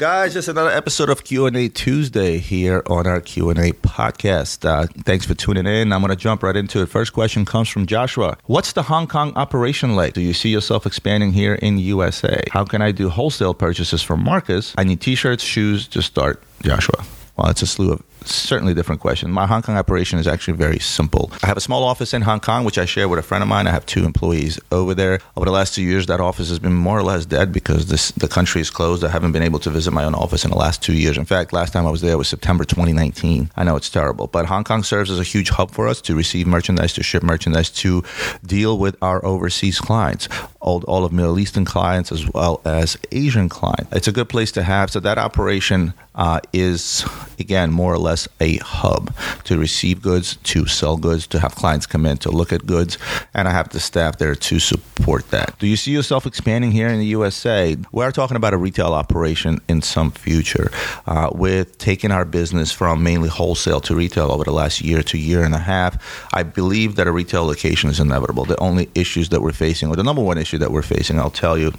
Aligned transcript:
Guys, 0.00 0.32
just 0.32 0.48
another 0.48 0.70
episode 0.70 1.10
of 1.10 1.24
Q&A 1.24 1.68
Tuesday 1.68 2.38
here 2.38 2.82
on 2.86 3.06
our 3.06 3.20
Q&A 3.20 3.72
podcast. 3.72 4.64
Uh, 4.64 4.86
thanks 5.04 5.26
for 5.26 5.34
tuning 5.34 5.66
in. 5.66 5.92
I'm 5.92 6.00
going 6.00 6.08
to 6.08 6.16
jump 6.16 6.42
right 6.42 6.56
into 6.56 6.80
it. 6.80 6.86
First 6.86 7.12
question 7.12 7.44
comes 7.44 7.68
from 7.68 7.84
Joshua. 7.84 8.38
What's 8.46 8.72
the 8.72 8.84
Hong 8.84 9.06
Kong 9.06 9.34
operation 9.36 9.96
like? 9.96 10.14
Do 10.14 10.22
you 10.22 10.32
see 10.32 10.48
yourself 10.48 10.86
expanding 10.86 11.34
here 11.34 11.54
in 11.56 11.76
USA? 11.76 12.42
How 12.50 12.64
can 12.64 12.80
I 12.80 12.92
do 12.92 13.10
wholesale 13.10 13.52
purchases 13.52 14.00
from 14.00 14.24
Marcus? 14.24 14.74
I 14.78 14.84
need 14.84 15.02
t-shirts, 15.02 15.44
shoes 15.44 15.86
to 15.88 16.00
start. 16.00 16.42
Joshua. 16.62 17.04
Well, 17.36 17.50
it's 17.50 17.60
a 17.60 17.66
slew 17.66 17.92
of 17.92 18.09
certainly 18.24 18.74
different 18.74 19.00
question. 19.00 19.30
My 19.30 19.46
Hong 19.46 19.62
Kong 19.62 19.76
operation 19.76 20.18
is 20.18 20.26
actually 20.26 20.56
very 20.56 20.78
simple. 20.78 21.30
I 21.42 21.46
have 21.46 21.56
a 21.56 21.60
small 21.60 21.84
office 21.84 22.14
in 22.14 22.22
Hong 22.22 22.40
Kong, 22.40 22.64
which 22.64 22.78
I 22.78 22.84
share 22.84 23.08
with 23.08 23.18
a 23.18 23.22
friend 23.22 23.42
of 23.42 23.48
mine. 23.48 23.66
I 23.66 23.70
have 23.70 23.86
two 23.86 24.04
employees 24.04 24.58
over 24.70 24.94
there. 24.94 25.20
Over 25.36 25.46
the 25.46 25.52
last 25.52 25.74
two 25.74 25.82
years, 25.82 26.06
that 26.06 26.20
office 26.20 26.48
has 26.48 26.58
been 26.58 26.74
more 26.74 26.98
or 26.98 27.02
less 27.02 27.26
dead 27.26 27.52
because 27.52 27.86
this 27.86 28.10
the 28.12 28.28
country 28.28 28.60
is 28.60 28.70
closed. 28.70 29.04
I 29.04 29.08
haven't 29.08 29.32
been 29.32 29.42
able 29.42 29.58
to 29.60 29.70
visit 29.70 29.92
my 29.92 30.04
own 30.04 30.14
office 30.14 30.44
in 30.44 30.50
the 30.50 30.56
last 30.56 30.82
two 30.82 30.94
years. 30.94 31.16
In 31.16 31.24
fact, 31.24 31.52
last 31.52 31.72
time 31.72 31.86
I 31.86 31.90
was 31.90 32.00
there 32.00 32.18
was 32.18 32.28
September 32.28 32.64
2019. 32.64 33.50
I 33.56 33.64
know 33.64 33.76
it's 33.76 33.90
terrible, 33.90 34.26
but 34.26 34.46
Hong 34.46 34.64
Kong 34.64 34.82
serves 34.82 35.10
as 35.10 35.18
a 35.18 35.24
huge 35.24 35.50
hub 35.50 35.70
for 35.70 35.88
us 35.88 36.00
to 36.02 36.14
receive 36.14 36.46
merchandise, 36.46 36.92
to 36.94 37.02
ship 37.02 37.22
merchandise, 37.22 37.70
to 37.70 38.02
deal 38.44 38.78
with 38.78 38.96
our 39.02 39.24
overseas 39.24 39.80
clients, 39.80 40.28
all, 40.60 40.82
all 40.84 41.04
of 41.04 41.12
Middle 41.12 41.38
Eastern 41.38 41.64
clients 41.64 42.12
as 42.12 42.28
well 42.32 42.60
as 42.64 42.96
Asian 43.12 43.48
clients. 43.48 43.92
It's 43.92 44.08
a 44.08 44.12
good 44.12 44.28
place 44.28 44.52
to 44.52 44.62
have. 44.62 44.90
So 44.90 45.00
that 45.00 45.18
operation 45.18 45.94
uh, 46.14 46.40
is 46.52 47.04
again 47.38 47.70
more 47.70 47.92
or 47.92 47.98
less 47.98 48.09
a 48.40 48.56
hub 48.58 49.14
to 49.44 49.58
receive 49.58 50.02
goods, 50.02 50.36
to 50.44 50.66
sell 50.66 50.96
goods, 50.96 51.26
to 51.28 51.38
have 51.40 51.54
clients 51.54 51.86
come 51.86 52.06
in 52.06 52.16
to 52.18 52.30
look 52.30 52.52
at 52.52 52.66
goods, 52.66 52.98
and 53.34 53.48
I 53.48 53.52
have 53.52 53.68
the 53.70 53.80
staff 53.80 54.18
there 54.18 54.34
to 54.34 54.58
support 54.58 55.30
that. 55.30 55.58
Do 55.58 55.66
you 55.66 55.76
see 55.76 55.92
yourself 55.92 56.26
expanding 56.26 56.72
here 56.72 56.88
in 56.88 56.98
the 56.98 57.06
USA? 57.06 57.76
We're 57.92 58.12
talking 58.12 58.36
about 58.36 58.54
a 58.54 58.56
retail 58.56 58.92
operation 58.94 59.60
in 59.68 59.82
some 59.82 60.10
future, 60.10 60.70
uh, 61.06 61.30
with 61.32 61.78
taking 61.78 62.10
our 62.10 62.24
business 62.24 62.72
from 62.72 63.02
mainly 63.02 63.28
wholesale 63.28 63.80
to 63.82 63.94
retail 63.94 64.30
over 64.30 64.44
the 64.44 64.52
last 64.52 64.80
year 64.80 65.02
to 65.02 65.18
year 65.18 65.42
and 65.44 65.54
a 65.54 65.58
half. 65.58 66.28
I 66.34 66.42
believe 66.42 66.96
that 66.96 67.06
a 67.06 67.12
retail 67.12 67.44
location 67.44 67.90
is 67.90 68.00
inevitable. 68.00 68.44
The 68.44 68.58
only 68.58 68.88
issues 68.94 69.28
that 69.30 69.42
we're 69.42 69.52
facing, 69.52 69.88
or 69.88 69.96
the 69.96 70.02
number 70.02 70.22
one 70.22 70.38
issue 70.38 70.58
that 70.58 70.70
we're 70.70 70.82
facing, 70.82 71.18
I'll 71.18 71.30
tell 71.30 71.56
you, 71.56 71.72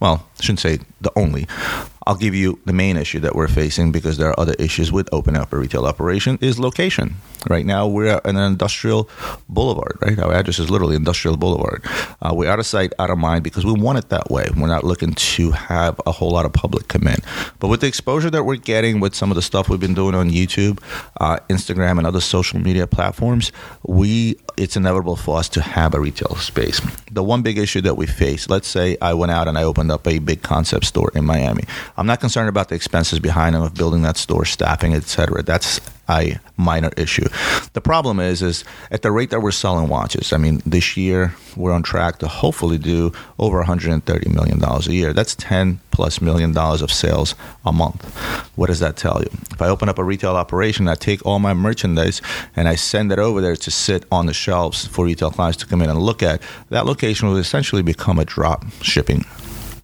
well, 0.00 0.29
Shouldn't 0.40 0.60
say 0.60 0.78
the 1.00 1.12
only. 1.16 1.46
I'll 2.06 2.16
give 2.16 2.34
you 2.34 2.58
the 2.64 2.72
main 2.72 2.96
issue 2.96 3.20
that 3.20 3.36
we're 3.36 3.46
facing 3.46 3.92
because 3.92 4.16
there 4.16 4.28
are 4.30 4.40
other 4.40 4.54
issues 4.58 4.90
with 4.90 5.08
opening 5.12 5.40
up 5.40 5.52
a 5.52 5.56
retail 5.56 5.84
operation 5.84 6.38
is 6.40 6.58
location. 6.58 7.16
Right 7.48 7.64
now, 7.64 7.86
we're 7.86 8.06
at 8.06 8.26
an 8.26 8.36
industrial 8.36 9.08
boulevard, 9.48 9.98
right? 10.00 10.18
Our 10.18 10.32
address 10.32 10.58
is 10.58 10.70
literally 10.70 10.96
industrial 10.96 11.36
boulevard. 11.36 11.84
Uh, 12.20 12.32
we're 12.34 12.50
out 12.50 12.58
of 12.58 12.66
sight, 12.66 12.92
out 12.98 13.10
of 13.10 13.18
mind 13.18 13.44
because 13.44 13.64
we 13.64 13.72
want 13.72 13.98
it 13.98 14.08
that 14.08 14.30
way. 14.30 14.48
We're 14.56 14.66
not 14.66 14.82
looking 14.82 15.12
to 15.12 15.50
have 15.52 16.00
a 16.06 16.12
whole 16.12 16.30
lot 16.30 16.46
of 16.46 16.52
public 16.52 16.88
come 16.88 17.06
in. 17.06 17.18
But 17.58 17.68
with 17.68 17.80
the 17.82 17.86
exposure 17.86 18.30
that 18.30 18.44
we're 18.44 18.56
getting 18.56 19.00
with 19.00 19.14
some 19.14 19.30
of 19.30 19.36
the 19.36 19.42
stuff 19.42 19.68
we've 19.68 19.78
been 19.78 19.94
doing 19.94 20.14
on 20.14 20.30
YouTube, 20.30 20.82
uh, 21.20 21.38
Instagram, 21.48 21.98
and 21.98 22.06
other 22.06 22.20
social 22.20 22.58
media 22.58 22.86
platforms, 22.86 23.52
we 23.86 24.36
it's 24.60 24.76
inevitable 24.76 25.16
for 25.16 25.38
us 25.38 25.48
to 25.48 25.62
have 25.62 25.94
a 25.94 26.00
retail 26.00 26.36
space. 26.36 26.80
The 27.10 27.22
one 27.22 27.40
big 27.40 27.56
issue 27.56 27.80
that 27.80 27.96
we 27.96 28.06
face, 28.06 28.50
let's 28.50 28.68
say 28.68 28.98
I 29.00 29.14
went 29.14 29.32
out 29.32 29.48
and 29.48 29.56
I 29.56 29.62
opened 29.62 29.90
up 29.90 30.06
a 30.06 30.18
big 30.18 30.42
concept 30.42 30.84
store 30.84 31.10
in 31.14 31.24
Miami. 31.24 31.64
I'm 31.96 32.06
not 32.06 32.20
concerned 32.20 32.50
about 32.50 32.68
the 32.68 32.74
expenses 32.74 33.20
behind 33.20 33.54
them 33.54 33.62
of 33.62 33.74
building 33.74 34.02
that 34.02 34.18
store, 34.18 34.44
staffing, 34.44 34.92
etc. 34.94 35.42
That's 35.42 35.80
a 36.10 36.38
minor 36.56 36.90
issue. 36.96 37.26
The 37.72 37.80
problem 37.80 38.20
is, 38.20 38.42
is 38.42 38.64
at 38.90 39.02
the 39.02 39.10
rate 39.10 39.30
that 39.30 39.40
we're 39.40 39.52
selling 39.52 39.88
watches. 39.88 40.32
I 40.32 40.36
mean, 40.36 40.60
this 40.66 40.96
year 40.96 41.34
we're 41.56 41.72
on 41.72 41.82
track 41.82 42.18
to 42.18 42.28
hopefully 42.28 42.78
do 42.78 43.12
over 43.38 43.58
130 43.58 44.28
million 44.30 44.58
dollars 44.58 44.88
a 44.88 44.92
year. 44.92 45.12
That's 45.12 45.34
10 45.36 45.80
plus 45.90 46.20
million 46.20 46.52
dollars 46.52 46.82
of 46.82 46.92
sales 46.92 47.34
a 47.64 47.72
month. 47.72 48.04
What 48.56 48.66
does 48.66 48.80
that 48.80 48.96
tell 48.96 49.20
you? 49.20 49.30
If 49.52 49.62
I 49.62 49.68
open 49.68 49.88
up 49.88 49.98
a 49.98 50.04
retail 50.04 50.36
operation, 50.36 50.88
I 50.88 50.94
take 50.94 51.24
all 51.24 51.38
my 51.38 51.54
merchandise 51.54 52.20
and 52.56 52.68
I 52.68 52.74
send 52.74 53.12
it 53.12 53.18
over 53.18 53.40
there 53.40 53.56
to 53.56 53.70
sit 53.70 54.04
on 54.10 54.26
the 54.26 54.34
shelves 54.34 54.86
for 54.86 55.04
retail 55.04 55.30
clients 55.30 55.58
to 55.58 55.66
come 55.66 55.82
in 55.82 55.90
and 55.90 55.98
look 55.98 56.22
at. 56.22 56.42
That 56.70 56.86
location 56.86 57.28
will 57.28 57.36
essentially 57.36 57.82
become 57.82 58.18
a 58.18 58.24
drop 58.24 58.64
shipping 58.82 59.24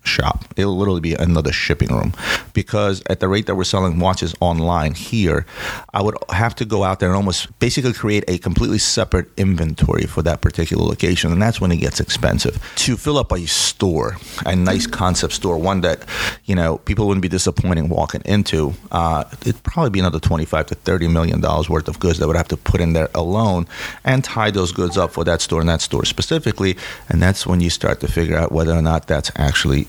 shop. 0.06 0.44
It'll 0.56 0.76
literally 0.76 1.00
be 1.00 1.14
another 1.14 1.52
shipping 1.52 1.88
room 1.88 2.12
because 2.52 3.02
at 3.08 3.20
the 3.20 3.28
rate 3.28 3.46
that 3.46 3.54
we're 3.54 3.64
selling 3.64 3.98
watches 3.98 4.34
online 4.40 4.94
here, 4.94 5.46
I 5.92 6.02
would 6.02 6.16
have 6.30 6.54
to 6.56 6.64
go 6.64 6.84
out 6.84 7.00
there 7.00 7.08
and 7.08 7.16
almost 7.16 7.56
basically 7.58 7.92
create 7.92 8.24
a 8.28 8.38
completely 8.38 8.78
separate 8.78 9.28
inventory 9.36 10.04
for 10.04 10.22
that 10.22 10.40
particular 10.40 10.84
location. 10.84 11.32
And 11.32 11.40
that's 11.42 11.60
when 11.60 11.72
it 11.72 11.76
gets 11.78 12.00
expensive. 12.00 12.62
To 12.76 12.96
fill 12.96 13.18
up 13.18 13.32
a 13.32 13.46
store, 13.46 14.16
a 14.44 14.54
nice 14.56 14.86
concept 14.86 15.34
store, 15.34 15.58
one 15.58 15.82
that, 15.82 16.04
you 16.44 16.54
know, 16.54 16.78
people 16.78 17.06
wouldn't 17.06 17.22
be 17.22 17.28
disappointing 17.28 17.88
walking 17.88 18.22
into, 18.24 18.74
uh, 18.92 19.24
it'd 19.42 19.62
probably 19.62 19.90
be 19.90 20.00
another 20.00 20.20
25 20.20 20.66
to 20.66 20.74
30 20.74 21.08
million 21.08 21.40
dollars 21.40 21.68
worth 21.68 21.88
of 21.88 21.98
goods 21.98 22.18
that 22.18 22.26
would 22.26 22.36
have 22.36 22.48
to 22.48 22.56
put 22.56 22.80
in 22.80 22.92
there 22.92 23.08
alone 23.14 23.66
and 24.04 24.24
tie 24.24 24.50
those 24.50 24.72
goods 24.72 24.96
up 24.96 25.12
for 25.12 25.24
that 25.24 25.40
store 25.40 25.60
and 25.60 25.68
that 25.68 25.80
store 25.80 26.04
specifically. 26.04 26.76
And 27.08 27.22
that's 27.22 27.46
when 27.46 27.60
you 27.60 27.70
start 27.70 28.00
to 28.00 28.08
figure 28.08 28.36
out 28.36 28.52
whether 28.52 28.72
or 28.72 28.82
not 28.82 29.06
that's 29.06 29.30
actually 29.36 29.86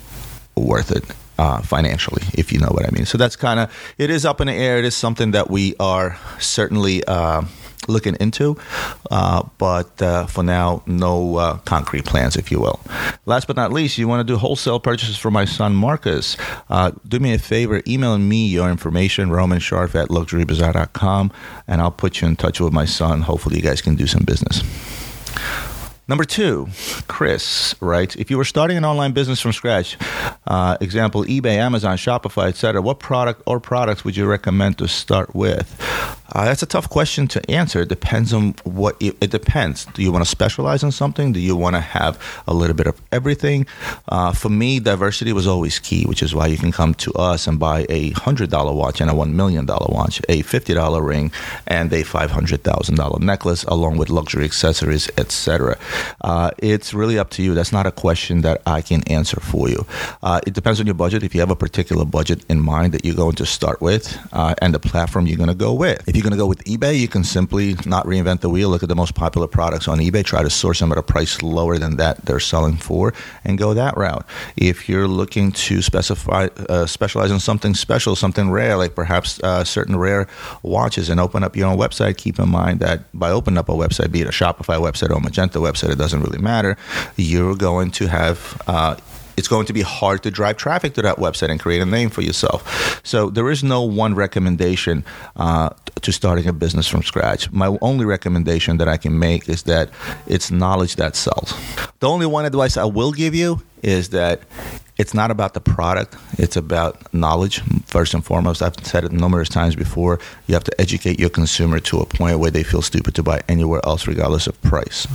worth 0.60 0.92
it 0.92 1.04
uh, 1.38 1.62
financially, 1.62 2.24
if 2.34 2.52
you 2.52 2.60
know 2.60 2.70
what 2.70 2.86
I 2.86 2.92
mean. 2.92 3.06
So 3.06 3.18
that's 3.18 3.36
kind 3.36 3.60
of 3.60 3.94
it 3.98 4.10
is 4.10 4.26
up 4.26 4.42
in 4.42 4.48
the 4.48 4.54
air. 4.54 4.78
It 4.78 4.86
is 4.86 4.96
something 4.96 5.32
that 5.32 5.50
we 5.50 5.76
are 5.80 6.18
certainly. 6.40 7.04
Uh, 7.06 7.44
looking 7.88 8.18
into, 8.20 8.58
uh, 9.12 9.44
but 9.58 10.02
uh, 10.02 10.26
for 10.26 10.44
now, 10.44 10.84
no 10.86 11.38
uh, 11.38 11.58
concrete 11.60 12.04
plans, 12.04 12.36
if 12.36 12.52
you 12.52 12.60
will. 12.60 12.82
Last 13.26 13.48
but 13.48 13.56
not 13.56 13.72
least, 13.72 13.98
you 13.98 14.10
want 14.10 14.28
to 14.28 14.34
do 14.34 14.38
wholesale 14.38 14.80
purchases 14.80 15.18
for 15.18 15.32
my 15.32 15.46
son 15.46 15.74
Marcus. 15.74 16.36
Uh, 16.70 16.92
do 17.08 17.20
me 17.20 17.34
a 17.34 17.40
favor, 17.40 17.82
email 17.88 18.18
me 18.18 18.46
your 18.46 18.70
information, 18.70 19.30
Roman 19.30 19.60
Sharf 19.60 19.96
at 19.96 20.10
luxurybazaar.com, 20.10 21.32
and 21.68 21.82
I'll 21.82 21.92
put 21.92 22.20
you 22.20 22.28
in 22.28 22.36
touch 22.36 22.60
with 22.60 22.74
my 22.74 22.86
son. 22.86 23.22
Hopefully, 23.22 23.58
you 23.58 23.64
guys 23.64 23.82
can 23.82 23.96
do 23.96 24.08
some 24.08 24.24
business. 24.24 24.64
Number 26.10 26.24
two, 26.24 26.70
Chris 27.10 27.76
writes, 27.82 28.16
if 28.16 28.32
you 28.32 28.38
were 28.38 28.46
starting 28.46 28.78
an 28.78 28.86
online 28.86 29.12
business 29.12 29.42
from 29.42 29.52
scratch, 29.52 29.98
uh, 30.48 30.78
example, 30.80 31.26
eBay, 31.26 31.58
Amazon, 31.58 31.98
Shopify, 31.98 32.48
etc., 32.48 32.82
what 32.82 33.00
product 33.00 33.42
or 33.46 33.60
products 33.60 34.06
would 34.06 34.16
you 34.16 34.26
recommend 34.26 34.78
to 34.78 34.88
start 34.88 35.36
with? 35.36 35.68
Uh, 36.34 36.46
that's 36.46 36.64
a 36.64 36.66
tough 36.66 36.90
question 36.90 37.28
to 37.28 37.52
answer. 37.52 37.82
It 37.82 37.90
depends 37.90 38.34
on 38.34 38.56
what 38.64 38.96
it, 39.00 39.16
it, 39.22 39.32
depends. 39.32 39.86
Do 39.86 40.02
you 40.04 40.12
want 40.12 40.24
to 40.24 40.30
specialize 40.30 40.84
in 40.84 40.92
something? 40.92 41.32
Do 41.32 41.40
you 41.40 41.56
want 41.56 41.76
to 41.76 41.80
have 41.80 42.22
a 42.48 42.54
little 42.54 42.76
bit 42.76 42.88
of 42.88 43.02
everything? 43.12 43.66
Uh, 44.10 44.34
for 44.34 44.50
me, 44.50 44.80
diversity 44.80 45.34
was 45.34 45.48
always 45.48 45.80
key, 45.80 46.06
which 46.06 46.22
is 46.22 46.36
why 46.36 46.48
you 46.48 46.58
can 46.58 46.72
come 46.72 46.94
to 46.96 47.14
us 47.14 47.48
and 47.48 47.60
buy 47.60 47.86
a 47.90 48.12
hundred 48.12 48.50
dollar 48.50 48.74
watch 48.74 49.02
and 49.02 49.10
a 49.10 49.16
one 49.16 49.36
million 49.36 49.66
dollar 49.66 49.88
watch, 49.90 50.22
a 50.30 50.42
fifty 50.42 50.74
dollar 50.74 51.02
ring, 51.02 51.32
and 51.68 51.92
a 51.94 52.04
five 52.04 52.32
hundred 52.32 52.64
thousand 52.64 52.96
dollar 52.96 53.20
necklace, 53.20 53.64
along 53.66 53.98
with 53.98 54.10
luxury 54.10 54.46
accessories, 54.46 55.10
etc. 55.18 55.78
Uh, 56.22 56.52
it's 56.58 56.94
really 56.94 57.18
up 57.18 57.30
to 57.32 57.44
you. 57.44 57.54
That's 57.54 57.72
not 57.72 57.86
a 57.86 57.92
question 57.92 58.42
that 58.42 58.62
I 58.66 58.82
can 58.82 59.04
answer 59.04 59.40
for 59.40 59.70
you. 59.70 59.86
Uh, 60.22 60.42
it 60.46 60.54
depends 60.54 60.80
on 60.80 60.86
your 60.86 60.96
budget. 60.96 61.24
If 61.24 61.34
you 61.34 61.42
have 61.42 61.52
a 61.52 61.56
particular 61.56 62.06
budget 62.06 62.46
in 62.50 62.60
mind 62.60 62.94
that 62.94 63.06
you're 63.06 63.16
going 63.16 63.36
to 63.36 63.46
start 63.46 63.82
with, 63.82 64.18
uh, 64.34 64.56
and 64.62 64.74
the 64.74 64.80
platform 64.80 65.28
you're 65.28 65.38
going 65.38 65.50
to 65.50 65.56
go 65.56 65.74
with. 65.74 66.08
If 66.08 66.16
you're 66.18 66.24
going 66.24 66.32
to 66.32 66.38
go 66.38 66.48
with 66.48 66.64
eBay, 66.64 66.98
you 67.00 67.08
can 67.08 67.24
simply 67.24 67.76
not 67.86 68.06
reinvent 68.08 68.42
the 68.42 68.50
wheel. 68.50 68.70
Look 68.70 68.82
at 68.82 68.90
the 68.90 68.96
most 68.96 69.14
popular 69.14 69.48
products 69.48 69.88
on 69.88 70.00
eBay. 70.00 70.26
Try 70.26 70.42
to 70.42 70.50
source 70.50 70.80
them 70.80 70.92
at 70.92 70.98
a 70.98 71.04
price 71.04 71.44
lower 71.44 71.78
than 71.78 71.98
that 71.98 72.26
they're 72.26 72.40
selling 72.40 72.76
for, 72.76 73.14
and 73.46 73.58
go 73.58 73.76
that 73.76 73.96
route. 73.96 74.26
If 74.56 74.90
you're 74.90 75.08
looking 75.08 75.52
to 75.52 75.84
specify, 75.84 76.48
uh, 76.70 76.88
specialize 76.88 77.30
in 77.30 77.40
something 77.40 77.76
special, 77.76 78.16
something 78.16 78.50
rare, 78.50 78.78
like 78.78 78.96
perhaps 78.96 79.40
uh, 79.44 79.64
certain 79.64 79.96
rare 79.96 80.28
watches, 80.64 81.10
and 81.10 81.20
open 81.20 81.44
up 81.44 81.56
your 81.56 81.68
own 81.68 81.78
website, 81.78 82.18
keep 82.18 82.40
in 82.40 82.50
mind 82.50 82.80
that 82.80 83.04
by 83.14 83.30
opening 83.30 83.60
up 83.60 83.70
a 83.70 83.74
website, 83.74 84.12
be 84.12 84.22
it 84.22 84.28
a 84.28 84.32
Shopify 84.32 84.80
website 84.82 85.12
or 85.12 85.18
a 85.18 85.22
Magento 85.22 85.62
website, 85.62 85.92
it 85.92 86.00
doesn't 86.00 86.24
really 86.24 86.40
matter. 86.40 86.78
You're 87.16 87.56
going 87.56 87.92
to 87.92 88.08
have 88.08 88.60
uh, 88.66 88.96
it's 89.38 89.48
going 89.48 89.68
to 89.68 89.74
be 89.74 89.82
hard 89.82 90.24
to 90.24 90.32
drive 90.32 90.58
traffic 90.58 90.96
to 90.96 91.02
that 91.04 91.18
website 91.18 91.52
and 91.52 91.60
create 91.60 91.82
a 91.82 91.86
name 91.86 92.10
for 92.10 92.22
yourself. 92.22 93.00
So 93.06 93.30
there 93.30 93.50
is 93.50 93.64
no 93.64 93.84
one 93.84 94.16
recommendation 94.16 95.06
uh, 95.36 95.70
to 96.02 96.12
starting 96.12 96.48
a 96.48 96.54
business 96.54 96.88
from 96.88 97.04
scratch. 97.04 97.52
My 97.52 97.78
only 97.82 98.06
recommendation 98.06 98.78
that 98.78 98.88
I 98.88 98.98
can 98.98 99.18
make 99.20 99.48
is 99.48 99.64
that 99.64 99.90
it's 100.26 100.52
knowledge 100.52 100.96
that 100.96 101.16
sells. 101.16 101.54
The 102.00 102.10
only 102.10 102.26
one 102.26 102.46
advice 102.46 102.78
I 102.78 102.86
will 102.86 103.12
give 103.12 103.36
you 103.36 103.62
is 103.84 104.10
that 104.10 104.42
it's 104.98 105.14
not 105.14 105.30
about 105.30 105.54
the 105.54 105.60
product 105.60 106.16
it's 106.40 106.58
about 106.58 107.14
knowledge 107.14 107.62
first 107.86 108.16
and 108.16 108.26
foremost 108.26 108.64
i've 108.64 108.74
said 108.84 109.04
it 109.04 109.12
numerous 109.12 109.48
times 109.48 109.76
before 109.76 110.20
you 110.48 110.56
have 110.56 110.64
to 110.64 110.82
educate 110.82 111.20
your 111.20 111.30
consumer 111.30 111.80
to 111.80 112.00
a 112.00 112.06
point 112.06 112.40
where 112.40 112.50
they 112.50 112.64
feel 112.64 112.82
stupid 112.82 113.14
to 113.14 113.22
buy 113.22 113.40
anywhere 113.48 113.80
else 113.86 114.08
regardless 114.08 114.48
of 114.48 114.60
price 114.64 115.06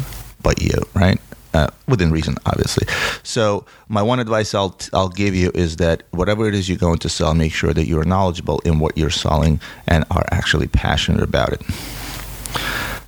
but 0.41 0.63
you 0.63 0.79
right 0.95 1.21
uh, 1.55 1.69
within 1.87 2.11
reason, 2.11 2.37
obviously. 2.47 2.87
So, 3.23 3.65
my 3.89 4.03
one 4.03 4.21
advice 4.21 4.55
I'll 4.55 4.77
I'll 4.93 5.09
give 5.09 5.35
you 5.35 5.51
is 5.55 5.77
that 5.77 6.03
whatever 6.11 6.49
it 6.49 6.55
is 6.55 6.69
you're 6.69 6.79
going 6.79 6.99
to 7.01 7.09
sell, 7.09 7.35
make 7.35 7.53
sure 7.53 7.73
that 7.75 7.87
you're 7.87 8.05
knowledgeable 8.05 8.61
in 8.61 8.79
what 8.79 8.97
you're 8.97 9.11
selling 9.11 9.61
and 9.87 10.05
are 10.11 10.25
actually 10.31 10.69
passionate 10.69 11.23
about 11.23 11.53
it. 11.53 11.63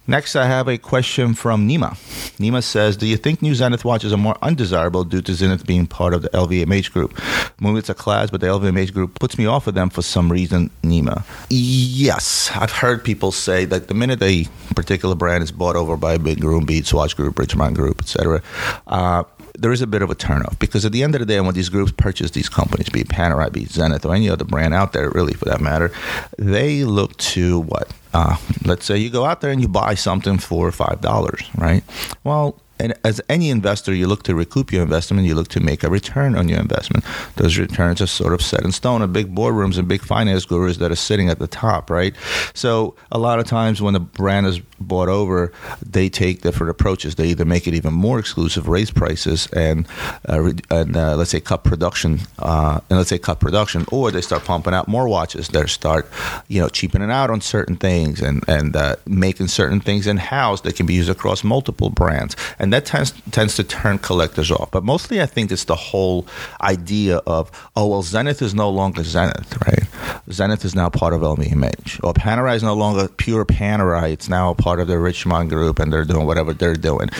Next, 0.06 0.36
I 0.36 0.46
have 0.46 0.68
a 0.68 0.76
question 0.76 1.32
from 1.32 1.66
Nima. 1.66 1.92
Nima 2.38 2.62
says, 2.62 2.96
Do 2.96 3.06
you 3.06 3.16
think 3.16 3.40
new 3.40 3.54
Zenith 3.54 3.86
watches 3.86 4.12
are 4.12 4.18
more 4.18 4.36
undesirable 4.42 5.04
due 5.04 5.22
to 5.22 5.34
Zenith 5.34 5.66
being 5.66 5.86
part 5.86 6.12
of 6.12 6.20
the 6.20 6.28
LVMH 6.30 6.92
group? 6.92 7.18
maybe 7.58 7.78
it's 7.78 7.88
a 7.88 7.94
class, 7.94 8.30
but 8.30 8.40
the 8.40 8.46
LVMH 8.46 8.92
group 8.92 9.18
puts 9.18 9.38
me 9.38 9.46
off 9.46 9.66
of 9.66 9.74
them 9.74 9.88
for 9.88 10.02
some 10.02 10.30
reason. 10.30 10.70
Nima. 10.82 11.24
Yes, 11.48 12.50
I've 12.54 12.72
heard 12.72 13.02
people 13.02 13.32
say 13.32 13.64
that 13.64 13.88
the 13.88 13.94
minute 13.94 14.22
a 14.22 14.46
particular 14.74 15.14
brand 15.14 15.42
is 15.42 15.50
bought 15.50 15.76
over 15.76 15.96
by 15.96 16.14
a 16.14 16.18
big 16.18 16.40
group, 16.40 16.66
be 16.66 16.78
it 16.78 16.86
Swatch 16.86 17.16
Group, 17.16 17.36
Richemont 17.36 17.74
Group, 17.74 18.00
etc. 18.00 18.42
Uh, 18.86 19.24
there 19.58 19.72
is 19.72 19.80
a 19.80 19.86
bit 19.86 20.02
of 20.02 20.10
a 20.10 20.14
turnoff 20.14 20.58
because 20.58 20.84
at 20.84 20.92
the 20.92 21.02
end 21.02 21.14
of 21.14 21.20
the 21.20 21.26
day, 21.26 21.40
when 21.40 21.54
these 21.54 21.68
groups 21.68 21.92
purchase 21.92 22.32
these 22.32 22.48
companies, 22.48 22.88
be 22.88 23.00
it 23.02 23.08
Panerai, 23.08 23.52
be 23.52 23.62
it 23.62 23.70
Zenith, 23.70 24.04
or 24.04 24.14
any 24.14 24.28
other 24.28 24.44
brand 24.44 24.74
out 24.74 24.92
there, 24.92 25.10
really 25.10 25.34
for 25.34 25.44
that 25.46 25.60
matter, 25.60 25.92
they 26.38 26.84
look 26.84 27.16
to 27.18 27.60
what? 27.60 27.90
Uh, 28.12 28.36
let's 28.64 28.84
say 28.84 28.96
you 28.96 29.10
go 29.10 29.24
out 29.24 29.40
there 29.40 29.50
and 29.50 29.60
you 29.60 29.68
buy 29.68 29.94
something 29.94 30.38
for 30.38 30.70
five 30.70 31.00
dollars, 31.00 31.42
right? 31.56 31.82
Well, 32.24 32.60
and 32.78 32.94
as 33.04 33.20
any 33.28 33.50
investor, 33.50 33.94
you 33.94 34.06
look 34.06 34.24
to 34.24 34.34
recoup 34.34 34.72
your 34.72 34.82
investment, 34.82 35.26
you 35.26 35.34
look 35.34 35.48
to 35.48 35.60
make 35.60 35.84
a 35.84 35.90
return 35.90 36.34
on 36.34 36.48
your 36.48 36.58
investment. 36.58 37.04
Those 37.36 37.56
returns 37.56 38.00
are 38.00 38.06
sort 38.06 38.32
of 38.32 38.42
set 38.42 38.64
in 38.64 38.72
stone 38.72 39.00
in 39.02 39.12
big 39.12 39.34
boardrooms 39.34 39.78
and 39.78 39.86
big 39.86 40.02
finance 40.02 40.44
gurus 40.44 40.78
that 40.78 40.90
are 40.90 40.96
sitting 40.96 41.28
at 41.28 41.38
the 41.38 41.46
top, 41.46 41.88
right? 41.88 42.14
So 42.52 42.96
a 43.12 43.18
lot 43.18 43.38
of 43.38 43.46
times 43.46 43.80
when 43.80 43.94
a 43.94 44.00
brand 44.00 44.46
is 44.46 44.58
bought 44.80 45.08
over, 45.08 45.52
they 45.84 46.08
take 46.08 46.42
different 46.42 46.70
approaches. 46.70 47.14
They 47.14 47.28
either 47.28 47.44
make 47.44 47.68
it 47.68 47.74
even 47.74 47.94
more 47.94 48.18
exclusive, 48.18 48.68
raise 48.68 48.90
prices, 48.90 49.46
and 49.52 49.86
uh, 50.28 50.52
and 50.70 50.96
uh, 50.96 51.16
let's 51.16 51.30
say 51.30 51.40
cut 51.40 51.64
production, 51.64 52.20
uh, 52.40 52.80
and 52.90 52.98
let's 52.98 53.10
say 53.10 53.18
cut 53.18 53.38
production, 53.38 53.86
or 53.92 54.10
they 54.10 54.20
start 54.20 54.44
pumping 54.44 54.74
out 54.74 54.88
more 54.88 55.08
watches. 55.08 55.48
They 55.48 55.64
start, 55.66 56.08
you 56.48 56.60
know, 56.60 56.68
cheapening 56.68 57.10
out 57.10 57.30
on 57.30 57.40
certain 57.40 57.76
things 57.76 58.20
and 58.20 58.42
and 58.48 58.74
uh, 58.74 58.96
making 59.06 59.48
certain 59.48 59.80
things 59.80 60.06
in 60.06 60.16
house 60.16 60.62
that 60.62 60.74
can 60.74 60.86
be 60.86 60.94
used 60.94 61.10
across 61.10 61.44
multiple 61.44 61.88
brands 61.88 62.36
and 62.63 62.63
that 62.72 62.86
tends 62.86 63.12
tends 63.30 63.56
to 63.56 63.64
turn 63.64 63.98
collectors 63.98 64.50
off. 64.50 64.70
But 64.70 64.84
mostly, 64.84 65.20
I 65.20 65.26
think 65.26 65.50
it's 65.50 65.64
the 65.64 65.74
whole 65.74 66.26
idea 66.60 67.18
of 67.18 67.50
oh 67.76 67.86
well, 67.86 68.02
Zenith 68.02 68.42
is 68.42 68.54
no 68.54 68.70
longer 68.70 69.02
Zenith, 69.02 69.56
right? 69.66 70.22
Zenith 70.30 70.64
is 70.64 70.74
now 70.74 70.88
part 70.88 71.12
of 71.12 71.20
LVMH, 71.20 72.02
or 72.02 72.14
Panerai 72.14 72.56
is 72.56 72.62
no 72.62 72.74
longer 72.74 73.08
pure 73.08 73.44
Panerai. 73.44 74.12
It's 74.12 74.28
now 74.28 74.50
a 74.50 74.54
part 74.54 74.80
of 74.80 74.88
the 74.88 74.94
Richemont 74.94 75.48
Group, 75.48 75.78
and 75.78 75.92
they're 75.92 76.04
doing 76.04 76.26
whatever 76.26 76.54
they're 76.54 76.74
doing. 76.74 77.10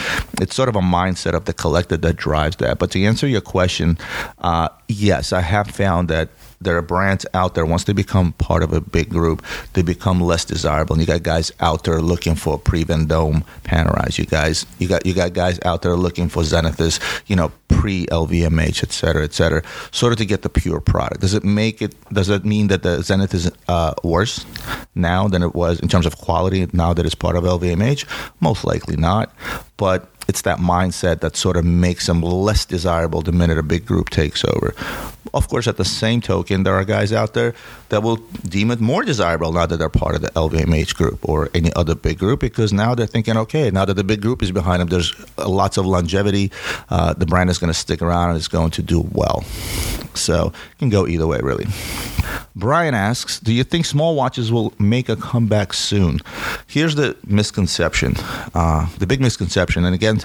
It's 0.41 0.55
sort 0.55 0.69
of 0.69 0.75
a 0.75 0.81
mindset 0.81 1.33
of 1.33 1.45
the 1.45 1.53
collector 1.53 1.97
that 1.97 2.15
drives 2.15 2.55
that. 2.57 2.79
But 2.79 2.91
to 2.91 3.03
answer 3.03 3.27
your 3.27 3.41
question, 3.41 3.97
uh, 4.39 4.69
yes, 4.87 5.33
I 5.33 5.41
have 5.41 5.67
found 5.67 6.09
that 6.09 6.29
there 6.61 6.77
are 6.77 6.81
brands 6.81 7.25
out 7.33 7.55
there 7.55 7.65
once 7.65 7.83
they 7.85 7.93
become 7.93 8.33
part 8.33 8.63
of 8.63 8.73
a 8.73 8.81
big 8.81 9.09
group 9.09 9.43
they 9.73 9.81
become 9.81 10.21
less 10.21 10.45
desirable. 10.45 10.93
And 10.93 11.01
you 11.01 11.07
got 11.07 11.23
guys 11.23 11.51
out 11.59 11.83
there 11.83 12.01
looking 12.01 12.35
for 12.35 12.57
pre-vendome 12.57 13.43
Panerais 13.63 14.17
you 14.17 14.25
guys 14.25 14.65
you 14.79 14.87
got 14.87 15.05
you 15.05 15.13
got 15.13 15.33
guys 15.33 15.59
out 15.65 15.81
there 15.81 15.95
looking 15.95 16.29
for 16.29 16.43
zenith's 16.43 16.99
you 17.27 17.35
know 17.35 17.51
pre 17.67 18.05
lvmh 18.07 18.83
et 18.83 18.91
cetera 18.91 19.23
et 19.23 19.33
cetera 19.33 19.61
sort 19.91 20.13
of 20.13 20.17
to 20.17 20.25
get 20.25 20.41
the 20.41 20.49
pure 20.49 20.79
product. 20.79 21.21
Does 21.21 21.33
it 21.33 21.43
make 21.43 21.81
it 21.81 21.95
does 22.11 22.29
it 22.29 22.45
mean 22.45 22.67
that 22.67 22.83
the 22.83 23.01
zenith 23.01 23.33
is 23.33 23.51
uh, 23.67 23.93
worse 24.03 24.45
now 24.95 25.27
than 25.27 25.43
it 25.43 25.53
was 25.55 25.79
in 25.79 25.87
terms 25.87 26.05
of 26.05 26.17
quality 26.17 26.67
now 26.73 26.93
that 26.93 27.05
it's 27.05 27.15
part 27.15 27.35
of 27.35 27.43
lvmh 27.43 28.05
most 28.39 28.63
likely 28.63 28.95
not. 28.95 29.33
But 29.77 30.09
it's 30.27 30.41
that 30.43 30.59
mindset 30.59 31.19
that 31.21 31.35
sort 31.35 31.57
of 31.57 31.65
makes 31.65 32.07
them 32.07 32.21
less 32.21 32.65
desirable 32.65 33.21
the 33.21 33.31
minute 33.31 33.57
a 33.57 33.63
big 33.63 33.85
group 33.85 34.09
takes 34.09 34.43
over. 34.43 34.73
Of 35.33 35.49
course, 35.49 35.67
at 35.67 35.77
the 35.77 35.85
same 35.85 36.21
token, 36.21 36.63
there 36.63 36.75
are 36.75 36.85
guys 36.85 37.11
out 37.11 37.33
there 37.33 37.53
that 37.89 38.03
will 38.03 38.17
deem 38.47 38.71
it 38.71 38.79
more 38.79 39.03
desirable 39.03 39.51
now 39.51 39.65
that 39.65 39.77
they're 39.77 39.89
part 39.89 40.15
of 40.15 40.21
the 40.21 40.29
LVMH 40.29 40.95
group 40.95 41.27
or 41.27 41.49
any 41.53 41.73
other 41.73 41.93
big 41.93 42.19
group 42.19 42.39
because 42.39 42.71
now 42.71 42.95
they're 42.95 43.05
thinking, 43.05 43.35
okay, 43.37 43.69
now 43.69 43.83
that 43.85 43.95
the 43.95 44.03
big 44.03 44.21
group 44.21 44.41
is 44.41 44.51
behind 44.51 44.81
them, 44.81 44.87
there's 44.87 45.13
lots 45.37 45.77
of 45.77 45.85
longevity. 45.85 46.51
Uh, 46.89 47.13
the 47.13 47.25
brand 47.25 47.49
is 47.49 47.57
going 47.57 47.71
to 47.71 47.77
stick 47.77 48.01
around 48.01 48.29
and 48.29 48.37
it's 48.37 48.47
going 48.47 48.71
to 48.71 48.81
do 48.81 49.01
well. 49.11 49.41
So 50.13 50.53
it 50.71 50.77
can 50.79 50.89
go 50.89 51.05
either 51.05 51.27
way, 51.27 51.39
really. 51.41 51.65
Brian 52.55 52.93
asks, 52.93 53.39
do 53.41 53.53
you 53.53 53.65
think 53.65 53.85
small 53.85 54.15
watches 54.15 54.49
will 54.49 54.73
make 54.79 55.09
a 55.09 55.17
comeback 55.17 55.73
soon? 55.73 56.21
Here's 56.67 56.95
the 56.95 57.17
misconception, 57.25 58.15
uh, 58.53 58.87
the 58.97 59.05
big 59.05 59.19
misconception. 59.19 59.83
And 59.83 59.93
again, 59.93 60.21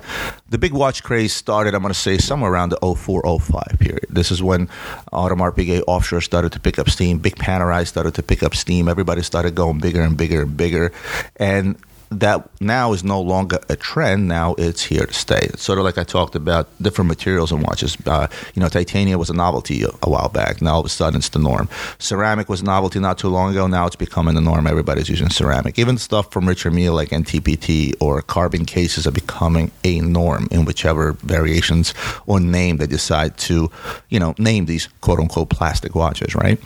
the 0.49 0.57
big 0.57 0.73
watch 0.73 1.03
craze 1.03 1.33
started, 1.33 1.75
I'm 1.75 1.83
going 1.83 1.93
to 1.93 1.99
say, 1.99 2.19
somewhere 2.19 2.53
around 2.53 2.69
the 2.69 2.79
04 2.95 3.41
05 3.41 3.79
period. 3.81 4.07
This 4.09 4.31
is 4.31 4.43
when 4.43 4.69
Audemars 5.13 5.57
Piguet 5.57 5.83
offshore 5.89 6.21
started 6.21 6.53
to 6.53 6.61
pick 6.61 6.79
up 6.79 6.89
steam. 6.89 7.19
Big 7.19 7.35
Panerai 7.35 7.85
started 7.85 8.15
to 8.15 8.23
pick 8.23 8.45
up 8.45 8.55
steam. 8.55 8.89
Everybody 8.89 9.23
started 9.23 9.57
going 9.57 9.81
bigger 9.81 10.01
and 10.01 10.17
bigger 10.17 10.43
and 10.43 10.57
bigger. 10.57 10.93
And 11.37 11.77
that 12.11 12.49
now 12.61 12.93
is 12.93 13.05
no 13.05 13.21
longer 13.21 13.61
a 13.69 13.77
trend. 13.77 14.27
Now 14.27 14.55
it's 14.59 14.83
here 14.83 15.07
to 15.07 15.13
stay. 15.13 15.41
It's 15.43 15.63
sort 15.63 15.79
of 15.79 15.85
like 15.85 15.97
I 15.97 16.03
talked 16.03 16.35
about 16.35 16.69
different 16.83 17.09
materials 17.09 17.53
and 17.53 17.63
watches. 17.63 17.97
Uh, 18.05 18.27
you 18.55 18.61
know, 18.61 18.69
titanium 18.69 19.19
was 19.19 19.31
a 19.31 19.35
novelty 19.35 19.85
a, 19.85 19.89
while 20.09 20.29
back. 20.29 20.61
Now 20.61 20.75
all 20.75 20.81
of 20.81 20.87
a 20.87 20.89
sudden 20.89 21.19
it's 21.19 21.29
the 21.29 21.39
norm. 21.39 21.69
Ceramic 21.99 22.49
was 22.49 22.63
a 22.63 22.65
novelty 22.65 22.99
not 22.99 23.17
too 23.19 23.29
long 23.29 23.53
ago. 23.53 23.69
Now 23.69 23.87
it's 23.87 23.97
becoming 23.97 24.35
the 24.35 24.41
norm. 24.41 24.67
Everybody's 24.67 25.09
using 25.09 25.31
ceramic. 25.31 25.79
Even 25.79 25.99
stuff 25.99 26.33
from 26.33 26.49
Richard 26.49 26.73
Mille 26.73 26.95
like 26.95 27.11
NTPT 27.11 27.95
or 28.01 28.23
carbon 28.23 28.65
cases 28.65 29.07
are 29.07 29.13
becoming 29.13 29.71
a 29.85 30.01
norm 30.01 30.49
in 30.51 30.65
whichever 30.65 31.13
variations 31.13 31.95
or 32.27 32.41
name 32.41 32.79
they 32.79 32.89
decide 32.89 33.37
to, 33.39 33.71
you 34.09 34.19
know, 34.19 34.35
name 34.37 34.67
these 34.67 34.89
quote 35.01 35.21
unquote 35.21 35.49
plastic 35.49 35.95
watches, 35.95 36.35
right? 36.35 36.59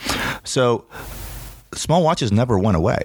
So 0.44 0.86
small 1.74 2.02
watches 2.02 2.32
never 2.32 2.58
went 2.58 2.78
away 2.78 3.02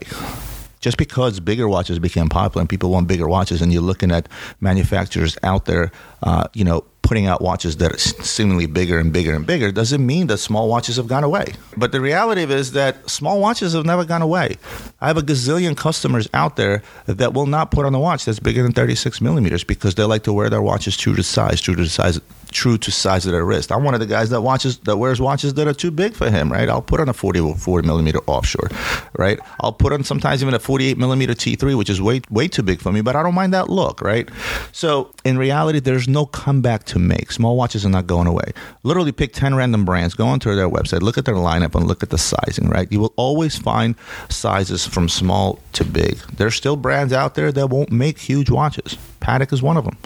just 0.79 0.97
because 0.97 1.39
bigger 1.39 1.67
watches 1.67 1.99
became 1.99 2.29
popular 2.29 2.61
and 2.61 2.69
people 2.69 2.89
want 2.89 3.07
bigger 3.07 3.27
watches, 3.27 3.61
and 3.61 3.71
you're 3.71 3.81
looking 3.81 4.11
at 4.11 4.29
manufacturers 4.61 5.37
out 5.43 5.65
there, 5.65 5.91
uh, 6.23 6.47
you 6.53 6.63
know, 6.63 6.83
putting 7.01 7.25
out 7.25 7.41
watches 7.41 7.77
that 7.77 7.91
are 7.91 7.97
seemingly 7.97 8.67
bigger 8.67 8.99
and 8.99 9.11
bigger 9.11 9.33
and 9.33 9.47
bigger, 9.47 9.71
doesn't 9.71 10.05
mean 10.05 10.27
that 10.27 10.37
small 10.37 10.69
watches 10.69 10.97
have 10.97 11.07
gone 11.07 11.23
away. 11.23 11.53
But 11.75 11.91
the 11.91 11.99
reality 11.99 12.43
is 12.43 12.73
that 12.73 13.09
small 13.09 13.39
watches 13.41 13.73
have 13.73 13.83
never 13.83 14.05
gone 14.05 14.21
away. 14.21 14.57
I 15.01 15.07
have 15.07 15.17
a 15.17 15.21
gazillion 15.21 15.75
customers 15.75 16.29
out 16.35 16.55
there 16.55 16.83
that 17.07 17.33
will 17.33 17.47
not 17.47 17.71
put 17.71 17.87
on 17.87 17.95
a 17.95 17.99
watch 17.99 18.25
that's 18.25 18.39
bigger 18.39 18.61
than 18.61 18.73
36 18.73 19.21
millimeters 19.21 19.63
because 19.63 19.95
they 19.95 20.03
like 20.03 20.21
to 20.23 20.33
wear 20.33 20.51
their 20.51 20.61
watches 20.61 20.95
true 20.95 21.15
to 21.15 21.23
size, 21.23 21.59
true 21.59 21.75
to 21.75 21.87
size 21.87 22.19
true 22.51 22.77
to 22.77 22.91
size 22.91 23.25
of 23.25 23.31
their 23.31 23.45
wrist. 23.45 23.71
I'm 23.71 23.83
one 23.83 23.93
of 23.93 23.99
the 23.99 24.05
guys 24.05 24.29
that 24.29 24.41
watches 24.41 24.77
that 24.79 24.97
wears 24.97 25.21
watches 25.21 25.53
that 25.55 25.67
are 25.67 25.73
too 25.73 25.91
big 25.91 26.13
for 26.13 26.29
him, 26.29 26.51
right? 26.51 26.69
I'll 26.69 26.81
put 26.81 26.99
on 26.99 27.09
a 27.09 27.13
40 27.13 27.53
40 27.53 27.87
millimeter 27.87 28.19
offshore, 28.27 28.69
right? 29.17 29.39
I'll 29.61 29.73
put 29.73 29.93
on 29.93 30.03
sometimes 30.03 30.41
even 30.41 30.53
a 30.53 30.59
48 30.59 30.97
millimeter 30.97 31.33
T3, 31.33 31.77
which 31.77 31.89
is 31.89 32.01
way 32.01 32.21
way 32.29 32.47
too 32.47 32.63
big 32.63 32.81
for 32.81 32.91
me, 32.91 33.01
but 33.01 33.15
I 33.15 33.23
don't 33.23 33.35
mind 33.35 33.53
that 33.53 33.69
look, 33.69 34.01
right? 34.01 34.29
So 34.71 35.13
in 35.23 35.37
reality, 35.37 35.79
there's 35.79 36.07
no 36.07 36.25
comeback 36.25 36.83
to 36.85 36.99
make. 36.99 37.31
Small 37.31 37.55
watches 37.55 37.85
are 37.85 37.89
not 37.89 38.07
going 38.07 38.27
away. 38.27 38.53
Literally 38.83 39.11
pick 39.11 39.33
10 39.33 39.55
random 39.55 39.85
brands, 39.85 40.13
go 40.13 40.27
onto 40.27 40.53
their 40.55 40.69
website, 40.69 41.01
look 41.01 41.17
at 41.17 41.25
their 41.25 41.35
lineup, 41.35 41.75
and 41.75 41.87
look 41.87 42.03
at 42.03 42.09
the 42.09 42.17
sizing, 42.17 42.69
right? 42.69 42.91
You 42.91 42.99
will 42.99 43.13
always 43.15 43.57
find 43.57 43.95
sizes 44.29 44.85
from 44.85 45.09
small 45.09 45.59
to 45.73 45.85
big. 45.85 46.17
There's 46.37 46.55
still 46.55 46.75
brands 46.75 47.13
out 47.13 47.35
there 47.35 47.51
that 47.51 47.67
won't 47.69 47.91
make 47.91 48.19
huge 48.19 48.49
watches. 48.49 48.97
Patek 49.21 49.53
is 49.53 49.61
one 49.61 49.77
of 49.77 49.85
them. 49.85 49.97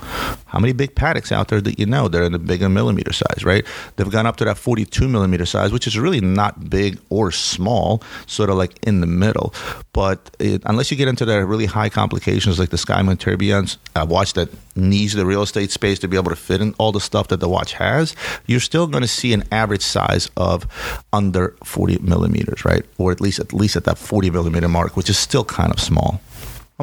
How 0.53 0.59
many 0.59 0.71
big 0.71 0.93
Pateks 0.93 1.31
out 1.31 1.47
there 1.47 1.59
that 1.61 1.79
you 1.79 1.87
know 1.87 2.07
that 2.07 2.21
are 2.21 2.25
in 2.25 2.31
the 2.31 2.37
bigger 2.37 2.69
millimeter 2.69 3.11
size, 3.11 3.43
right? 3.43 3.65
They've 3.95 4.09
gone 4.11 4.27
up 4.27 4.35
to 4.35 4.45
that 4.45 4.55
42 4.55 5.07
millimeter 5.07 5.47
size, 5.47 5.71
which 5.71 5.87
is 5.87 5.97
really 5.97 6.21
not 6.21 6.69
big 6.69 6.99
or 7.09 7.31
small, 7.31 8.03
sort 8.27 8.51
of 8.51 8.55
like 8.55 8.77
in 8.85 9.01
the 9.01 9.07
middle. 9.07 9.51
But 9.93 10.29
it, 10.37 10.61
unless 10.67 10.91
you 10.91 10.97
get 10.97 11.07
into 11.07 11.25
the 11.25 11.43
really 11.43 11.65
high 11.65 11.89
complications 11.89 12.59
like 12.59 12.69
the 12.69 12.77
Sky 12.77 13.01
Moon 13.01 13.17
Tourbillons, 13.17 13.77
a 13.95 14.05
watch 14.05 14.33
that 14.33 14.49
needs 14.75 15.13
the 15.13 15.25
real 15.25 15.41
estate 15.41 15.71
space 15.71 15.97
to 15.99 16.07
be 16.07 16.17
able 16.17 16.29
to 16.29 16.35
fit 16.35 16.61
in 16.61 16.75
all 16.77 16.91
the 16.91 17.01
stuff 17.01 17.29
that 17.29 17.39
the 17.39 17.49
watch 17.49 17.73
has, 17.73 18.15
you're 18.45 18.59
still 18.59 18.85
going 18.85 19.01
to 19.01 19.07
see 19.07 19.33
an 19.33 19.43
average 19.51 19.81
size 19.81 20.29
of 20.37 20.67
under 21.11 21.55
40 21.63 21.97
millimeters, 21.97 22.63
right? 22.63 22.85
Or 22.99 23.11
at 23.11 23.19
least 23.19 23.39
at 23.39 23.53
least 23.53 23.75
at 23.75 23.85
that 23.85 23.97
40 23.97 24.29
millimeter 24.29 24.69
mark, 24.69 24.95
which 24.95 25.09
is 25.09 25.17
still 25.17 25.43
kind 25.43 25.73
of 25.73 25.79
small. 25.79 26.21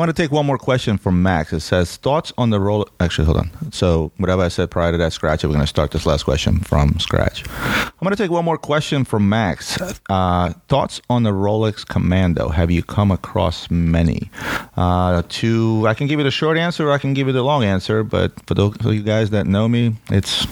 I 0.00 0.02
want 0.02 0.16
to 0.16 0.22
take 0.22 0.32
one 0.32 0.46
more 0.46 0.56
question 0.56 0.96
from 0.96 1.22
Max. 1.22 1.52
It 1.52 1.60
says 1.60 1.98
thoughts 1.98 2.32
on 2.38 2.48
the 2.48 2.58
role. 2.58 2.88
Actually, 3.00 3.26
hold 3.26 3.36
on. 3.36 3.50
So 3.70 4.10
whatever 4.16 4.40
I 4.40 4.48
said 4.48 4.70
prior 4.70 4.92
to 4.92 4.96
that 4.96 5.12
scratch, 5.12 5.44
we're 5.44 5.50
going 5.50 5.60
to 5.60 5.66
start 5.66 5.90
this 5.90 6.06
last 6.06 6.22
question 6.22 6.60
from 6.60 6.98
scratch. 6.98 7.44
I'm 7.46 7.92
going 8.00 8.12
to 8.12 8.16
take 8.16 8.30
one 8.30 8.46
more 8.46 8.56
question 8.56 9.04
from 9.04 9.28
Max. 9.28 9.78
Uh, 10.08 10.54
thoughts 10.68 11.02
on 11.10 11.24
the 11.24 11.32
Rolex 11.32 11.86
Commando? 11.86 12.48
Have 12.48 12.70
you 12.70 12.82
come 12.82 13.10
across 13.10 13.70
many? 13.70 14.30
Uh, 14.74 15.22
to 15.28 15.84
I 15.86 15.92
can 15.92 16.06
give 16.06 16.18
you 16.18 16.24
the 16.24 16.30
short 16.30 16.56
answer, 16.56 16.88
or 16.88 16.92
I 16.92 16.98
can 16.98 17.12
give 17.12 17.26
you 17.26 17.34
the 17.34 17.42
long 17.42 17.62
answer. 17.62 18.02
But 18.02 18.32
for 18.46 18.54
those 18.54 18.76
of 18.76 18.94
you 18.94 19.02
guys 19.02 19.28
that 19.30 19.46
know 19.46 19.68
me, 19.68 19.96
it's 20.10 20.46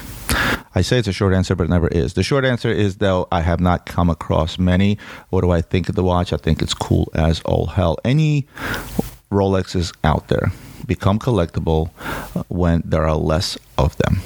I 0.75 0.83
say 0.83 0.99
it's 0.99 1.09
a 1.09 1.13
short 1.15 1.33
answer, 1.33 1.57
but 1.57 1.65
it 1.65 1.71
never 1.71 1.89
is. 1.89 2.13
The 2.13 2.23
short 2.23 2.45
answer 2.45 2.71
is 2.71 2.99
though 2.99 3.27
I 3.33 3.41
have 3.41 3.61
not 3.61 3.87
come 3.87 4.11
across 4.11 4.59
many. 4.59 4.99
What 5.31 5.41
do 5.41 5.51
I 5.51 5.63
think 5.63 5.89
of 5.89 5.95
the 5.95 6.05
watch? 6.05 6.35
I 6.35 6.37
think 6.37 6.61
it's 6.61 6.75
cool 6.75 7.11
as 7.15 7.41
all 7.47 7.65
hell. 7.65 7.97
Any 8.05 8.47
Rolexes 9.31 9.95
out 10.05 10.29
there 10.29 10.53
become 10.87 11.19
collectible 11.19 11.91
uh, 12.35 12.43
when 12.49 12.83
there 12.85 13.07
are 13.07 13.17
less 13.17 13.59
of 13.77 13.97
them. 13.99 14.21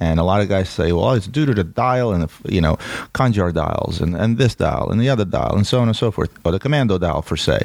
And 0.00 0.18
a 0.18 0.24
lot 0.24 0.40
of 0.40 0.48
guys 0.48 0.68
say, 0.68 0.92
well, 0.92 1.12
it's 1.12 1.26
due 1.26 1.46
to 1.46 1.54
the 1.54 1.64
dial 1.64 2.12
and, 2.12 2.24
the, 2.24 2.52
you 2.52 2.60
know, 2.60 2.76
Khanjar 3.14 3.52
dials 3.52 4.00
and, 4.00 4.16
and 4.16 4.38
this 4.38 4.54
dial 4.54 4.90
and 4.90 5.00
the 5.00 5.08
other 5.08 5.24
dial 5.24 5.54
and 5.54 5.66
so 5.66 5.80
on 5.80 5.88
and 5.88 5.96
so 5.96 6.10
forth, 6.10 6.30
or 6.44 6.52
the 6.52 6.58
commando 6.58 6.98
dial, 6.98 7.22
for 7.22 7.36
say. 7.36 7.60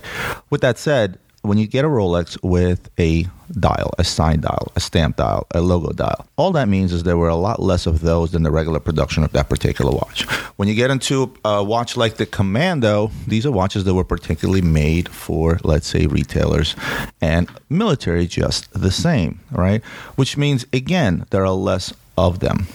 With 0.50 0.62
that 0.62 0.78
said, 0.78 1.18
when 1.42 1.58
you 1.58 1.68
get 1.68 1.86
a 1.86 1.88
Rolex 1.88 2.38
with 2.44 2.90
a 3.00 3.26
dial, 3.52 3.92
a 3.98 4.04
sign 4.04 4.42
dial, 4.42 4.72
a 4.76 4.80
stamp 4.80 5.18
dial, 5.18 5.48
a 5.52 5.62
logo 5.62 5.92
dial, 5.92 6.26
all 6.38 6.52
that 6.52 6.68
means 6.68 6.94
is 6.94 7.04
there 7.04 7.18
were 7.18 7.30
a 7.30 7.36
lot 7.36 7.62
less 7.62 7.86
of 7.86 8.02
those 8.02 8.32
than 8.32 8.44
the 8.44 8.52
regular 8.52 8.80
production 8.80 9.24
of 9.24 9.32
that 9.32 9.50
particular 9.50 9.92
watch. 9.92 10.24
When 10.58 10.68
you 10.68 10.76
get 10.76 10.92
into 10.92 11.34
a 11.44 11.64
watch 11.64 11.98
like 11.98 12.16
the 12.16 12.26
Commando, 12.26 13.12
these 13.28 13.46
are 13.46 13.52
watches 13.52 13.84
that 13.86 13.94
were 13.94 14.04
particularly 14.04 14.62
made 14.62 15.10
for, 15.10 15.60
let's 15.64 15.88
say, 15.88 16.06
retailers 16.06 16.76
and 17.20 17.50
military 17.70 18.28
just 18.28 18.72
the 18.74 18.92
same, 18.92 19.40
right? 19.52 19.84
Which 20.16 20.38
means, 20.38 20.66
again, 20.72 21.26
there 21.32 21.46
are 21.46 21.52
less 21.52 21.94
of 22.18 22.40
them. 22.40 22.68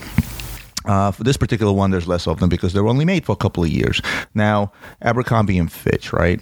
Uh, 0.87 1.11
for 1.11 1.25
this 1.25 1.37
particular 1.37 1.73
one, 1.73 1.91
there's 1.91 2.09
less 2.09 2.27
of 2.27 2.41
them 2.41 2.49
because 2.49 2.73
they're 2.73 2.87
only 2.87 3.05
made 3.05 3.25
for 3.25 3.33
a 3.33 3.37
couple 3.37 3.63
of 3.63 3.71
years. 3.71 4.01
Now, 4.35 4.73
Abercrombie 5.03 5.59
and 5.59 5.71
Fitch, 5.71 6.13
right? 6.13 6.41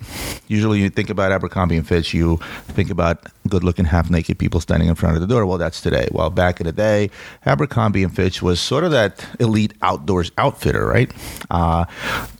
Usually, 0.48 0.80
you 0.80 0.90
think 0.90 1.10
about 1.10 1.32
Abercrombie 1.32 1.76
and 1.76 1.86
Fitch, 1.86 2.14
you 2.14 2.38
think 2.68 2.90
about 2.90 3.26
good-looking, 3.48 3.86
half-naked 3.86 4.38
people 4.38 4.60
standing 4.60 4.88
in 4.88 4.94
front 4.94 5.16
of 5.16 5.20
the 5.20 5.26
door. 5.26 5.46
Well, 5.46 5.58
that's 5.58 5.80
today. 5.80 6.08
Well, 6.12 6.30
back 6.30 6.60
in 6.60 6.66
the 6.66 6.72
day, 6.72 7.10
Abercrombie 7.46 8.02
and 8.02 8.14
Fitch 8.14 8.42
was 8.42 8.60
sort 8.60 8.84
of 8.84 8.90
that 8.90 9.26
elite 9.40 9.74
outdoors 9.82 10.30
outfitter, 10.38 10.86
right? 10.86 11.12
Uh, 11.50 11.84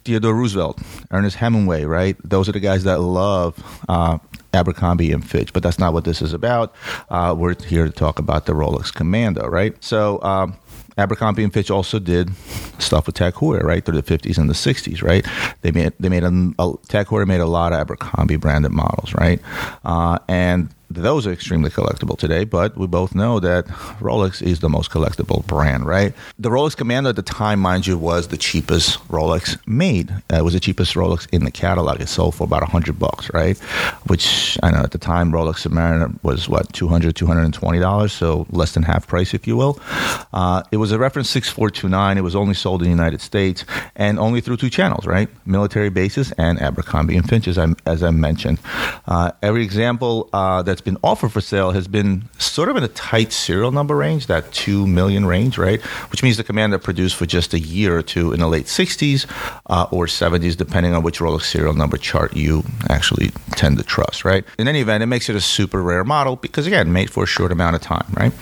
Theodore 0.04 0.34
Roosevelt, 0.34 0.80
Ernest 1.10 1.36
Hemingway, 1.36 1.84
right? 1.84 2.16
Those 2.22 2.48
are 2.48 2.52
the 2.52 2.60
guys 2.60 2.84
that 2.84 3.00
love 3.00 3.82
uh, 3.88 4.18
Abercrombie 4.52 5.12
and 5.12 5.28
Fitch, 5.28 5.52
but 5.52 5.62
that's 5.62 5.78
not 5.78 5.92
what 5.92 6.04
this 6.04 6.22
is 6.22 6.32
about. 6.32 6.74
Uh, 7.10 7.34
we're 7.36 7.54
here 7.64 7.84
to 7.86 7.92
talk 7.92 8.18
about 8.18 8.46
the 8.46 8.52
Rolex 8.52 8.92
Commando, 8.92 9.46
right? 9.48 9.82
So, 9.82 10.22
um, 10.22 10.56
Abercrombie 10.96 11.42
and 11.42 11.52
Fitch 11.52 11.70
also 11.70 11.98
did 11.98 12.30
stuff 12.78 13.06
with 13.06 13.16
Tag 13.16 13.34
Heuer, 13.34 13.62
right, 13.64 13.84
through 13.84 14.00
the 14.00 14.18
50s 14.18 14.38
and 14.38 14.48
the 14.48 14.54
60s, 14.54 15.02
right? 15.02 15.26
They 15.62 15.72
made 15.72 15.92
they 15.98 16.08
made 16.08 16.22
a, 16.22 16.52
a 16.58 16.74
Tag 16.88 17.06
Heuer 17.06 17.26
made 17.26 17.40
a 17.40 17.46
lot 17.46 17.72
of 17.72 17.80
Abercrombie 17.80 18.36
branded 18.36 18.70
models, 18.70 19.12
right? 19.14 19.40
Uh, 19.84 20.18
and 20.28 20.68
those 20.94 21.26
are 21.26 21.32
extremely 21.32 21.70
collectible 21.70 22.16
today, 22.18 22.44
but 22.44 22.76
we 22.76 22.86
both 22.86 23.14
know 23.14 23.40
that 23.40 23.66
Rolex 24.00 24.42
is 24.42 24.60
the 24.60 24.68
most 24.68 24.90
collectible 24.90 25.46
brand, 25.46 25.86
right? 25.86 26.12
The 26.38 26.50
Rolex 26.50 26.76
Commando 26.76 27.10
at 27.10 27.16
the 27.16 27.22
time, 27.22 27.60
mind 27.60 27.86
you, 27.86 27.98
was 27.98 28.28
the 28.28 28.36
cheapest 28.36 28.98
Rolex 29.08 29.58
made. 29.66 30.10
Uh, 30.32 30.36
it 30.36 30.44
was 30.44 30.54
the 30.54 30.60
cheapest 30.60 30.94
Rolex 30.94 31.26
in 31.32 31.44
the 31.44 31.50
catalog. 31.50 32.00
It 32.00 32.08
sold 32.08 32.34
for 32.34 32.44
about 32.44 32.62
100 32.62 32.98
bucks, 32.98 33.32
right? 33.32 33.58
Which 34.06 34.58
I 34.62 34.70
know 34.70 34.78
at 34.78 34.92
the 34.92 34.98
time, 34.98 35.32
Rolex 35.32 35.66
Submariner 35.66 36.22
was 36.22 36.48
what, 36.48 36.72
200 36.72 37.14
$220, 37.14 38.10
so 38.10 38.46
less 38.50 38.72
than 38.72 38.82
half 38.82 39.06
price, 39.06 39.34
if 39.34 39.46
you 39.46 39.56
will. 39.56 39.78
Uh, 40.32 40.62
it 40.70 40.76
was 40.76 40.92
a 40.92 40.98
reference 40.98 41.30
6429. 41.30 42.18
It 42.18 42.20
was 42.20 42.36
only 42.36 42.54
sold 42.54 42.82
in 42.82 42.86
the 42.86 42.90
United 42.90 43.20
States 43.20 43.64
and 43.96 44.18
only 44.18 44.40
through 44.40 44.56
two 44.56 44.70
channels, 44.70 45.06
right? 45.06 45.28
Military 45.46 45.88
bases 45.88 46.32
and 46.38 46.60
Abercrombie 46.60 47.16
and 47.16 47.28
Fitch, 47.28 47.48
as 47.48 47.58
I, 47.58 47.68
as 47.86 48.02
I 48.02 48.10
mentioned. 48.10 48.58
Uh, 49.06 49.32
every 49.42 49.64
example 49.64 50.28
uh, 50.32 50.62
that's 50.62 50.80
been 50.84 50.98
offered 51.02 51.32
for 51.32 51.40
sale 51.40 51.72
has 51.72 51.88
been 51.88 52.28
sort 52.38 52.68
of 52.68 52.76
in 52.76 52.84
a 52.84 52.88
tight 52.88 53.32
serial 53.32 53.72
number 53.72 53.96
range, 53.96 54.26
that 54.26 54.52
2 54.52 54.86
million 54.86 55.26
range, 55.26 55.58
right? 55.58 55.80
Which 56.10 56.22
means 56.22 56.36
the 56.36 56.44
Commando 56.44 56.78
produced 56.78 57.16
for 57.16 57.26
just 57.26 57.54
a 57.54 57.58
year 57.58 57.96
or 57.96 58.02
two 58.02 58.32
in 58.32 58.40
the 58.40 58.48
late 58.48 58.66
60s 58.66 59.26
uh, 59.66 59.86
or 59.90 60.06
70s, 60.06 60.56
depending 60.56 60.94
on 60.94 61.02
which 61.02 61.18
Rolex 61.18 61.42
serial 61.42 61.74
number 61.74 61.96
chart 61.96 62.36
you 62.36 62.62
actually 62.88 63.30
tend 63.52 63.78
to 63.78 63.84
trust, 63.84 64.24
right? 64.24 64.44
In 64.58 64.68
any 64.68 64.80
event, 64.80 65.02
it 65.02 65.06
makes 65.06 65.28
it 65.28 65.36
a 65.36 65.40
super 65.40 65.82
rare 65.82 66.04
model 66.04 66.36
because, 66.36 66.66
again, 66.66 66.92
made 66.92 67.10
for 67.10 67.24
a 67.24 67.26
short 67.26 67.50
amount 67.52 67.76
of 67.76 67.82
time, 67.82 68.06
right? 68.14 68.32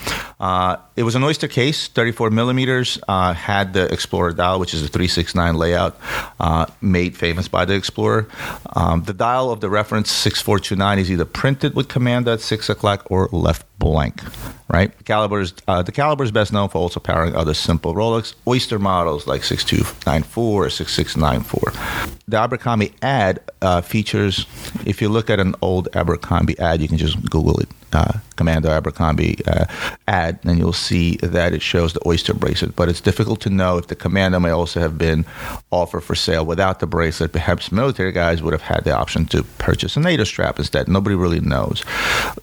Uh, 0.40 0.76
it 0.94 1.04
was 1.04 1.14
an 1.14 1.24
oyster 1.24 1.48
case, 1.48 1.88
34 1.88 2.30
millimeters, 2.30 2.98
uh, 3.08 3.32
had 3.32 3.72
the 3.72 3.90
Explorer 3.92 4.32
dial, 4.32 4.60
which 4.60 4.74
is 4.74 4.82
a 4.82 4.88
369 4.88 5.56
layout, 5.56 5.96
uh, 6.38 6.66
made 6.80 7.16
famous 7.16 7.48
by 7.48 7.64
the 7.64 7.74
Explorer. 7.74 8.28
Um, 8.76 9.02
the 9.04 9.14
dial 9.14 9.50
of 9.50 9.60
the 9.60 9.70
reference 9.70 10.10
6429 10.10 10.98
is 10.98 11.10
either 11.10 11.24
printed 11.24 11.74
with 11.74 11.88
Commando 11.88 12.34
at 12.34 12.40
6 12.40 12.68
o'clock 12.68 13.06
or 13.10 13.28
left 13.32 13.66
blank, 13.78 14.22
right? 14.72 14.90
Uh, 15.68 15.82
the 15.82 15.92
caliber 15.92 16.24
is 16.24 16.32
best 16.32 16.52
known 16.52 16.68
for 16.68 16.78
also 16.78 16.98
powering 16.98 17.36
other 17.36 17.54
simple 17.54 17.94
Rolex 17.94 18.34
Oyster 18.48 18.78
models 18.78 19.26
like 19.26 19.44
6294 19.44 20.64
or 20.64 20.70
6694. 20.70 22.16
The 22.26 22.38
Abercrombie 22.38 22.94
ad 23.02 23.40
uh, 23.60 23.82
features, 23.82 24.46
if 24.86 25.02
you 25.02 25.10
look 25.10 25.28
at 25.28 25.38
an 25.38 25.54
old 25.60 25.88
Abercrombie 25.94 26.58
ad, 26.58 26.80
you 26.80 26.88
can 26.88 26.96
just 26.96 27.20
Google 27.28 27.60
it, 27.60 27.68
uh, 27.92 28.18
Commando 28.36 28.70
Abercrombie 28.70 29.44
uh, 29.46 29.66
ad, 30.08 30.38
and 30.44 30.58
you'll 30.58 30.72
see 30.72 31.16
that 31.16 31.52
it 31.52 31.60
shows 31.60 31.92
the 31.92 32.00
oyster 32.06 32.32
bracelet. 32.32 32.74
But 32.74 32.88
it's 32.88 33.00
difficult 33.00 33.40
to 33.42 33.50
know 33.50 33.76
if 33.76 33.88
the 33.88 33.94
Commando 33.94 34.40
may 34.40 34.50
also 34.50 34.80
have 34.80 34.96
been 34.96 35.26
offered 35.70 36.00
for 36.00 36.14
sale 36.14 36.46
without 36.46 36.80
the 36.80 36.86
bracelet. 36.86 37.32
Perhaps 37.32 37.70
military 37.70 38.12
guys 38.12 38.42
would 38.42 38.52
have 38.52 38.62
had 38.62 38.84
the 38.84 38.96
option 38.96 39.26
to 39.26 39.42
purchase 39.58 39.96
a 39.96 40.00
NATO 40.00 40.24
strap 40.24 40.58
instead. 40.58 40.88
Nobody 40.88 41.14
really 41.14 41.40
knows. 41.40 41.82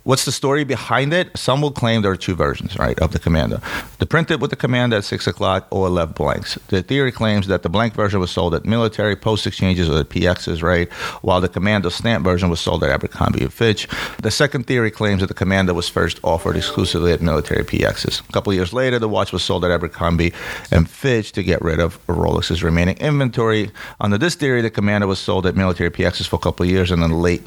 What's 0.03 0.25
the 0.25 0.31
story 0.31 0.63
behind 0.63 1.13
it? 1.13 1.35
Some 1.35 1.61
will 1.61 1.71
claim 1.71 2.03
there 2.03 2.15
two 2.19 2.35
versions, 2.35 2.77
right, 2.77 2.97
of 2.99 3.11
the 3.11 3.19
Commando. 3.19 3.61
The 3.99 4.05
printed 4.05 4.41
with 4.41 4.49
the 4.49 4.55
Commando 4.55 4.97
at 4.97 5.03
6 5.03 5.27
o'clock 5.27 5.67
or 5.71 5.89
left 5.89 6.15
blanks. 6.15 6.57
The 6.67 6.81
theory 6.81 7.11
claims 7.11 7.47
that 7.47 7.63
the 7.63 7.69
blank 7.69 7.93
version 7.93 8.19
was 8.19 8.31
sold 8.31 8.53
at 8.53 8.65
military 8.65 9.15
post 9.15 9.47
exchanges 9.47 9.89
or 9.89 10.03
PXs, 10.03 10.61
right, 10.61 10.91
while 11.21 11.41
the 11.41 11.49
Commando 11.49 11.89
stamp 11.89 12.23
version 12.23 12.49
was 12.49 12.59
sold 12.59 12.83
at 12.83 12.89
Abercrombie 12.89 13.43
and 13.43 13.53
Fitch. 13.53 13.87
The 14.21 14.31
second 14.31 14.67
theory 14.67 14.91
claims 14.91 15.21
that 15.21 15.27
the 15.27 15.33
Commando 15.33 15.73
was 15.73 15.89
first 15.89 16.19
offered 16.23 16.55
exclusively 16.55 17.11
at 17.11 17.21
military 17.21 17.63
PXs. 17.63 18.27
A 18.27 18.31
couple 18.31 18.53
years 18.53 18.73
later, 18.73 18.99
the 18.99 19.09
watch 19.09 19.31
was 19.31 19.43
sold 19.43 19.65
at 19.65 19.71
Abercrombie 19.71 20.33
and 20.71 20.89
Fitch 20.89 21.31
to 21.33 21.43
get 21.43 21.61
rid 21.61 21.79
of 21.79 21.99
Rolex's 22.07 22.63
remaining 22.63 22.97
inventory. 22.97 23.71
Under 23.99 24.17
this 24.17 24.35
theory, 24.35 24.61
the 24.61 24.69
Commando 24.69 25.07
was 25.07 25.19
sold 25.19 25.45
at 25.45 25.55
military 25.55 25.89
PXs 25.89 26.27
for 26.27 26.35
a 26.35 26.39
couple 26.39 26.65
years, 26.65 26.91
in 26.91 26.99
the 26.99 27.07
late 27.07 27.43